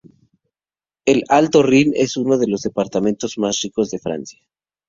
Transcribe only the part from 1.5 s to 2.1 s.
Rin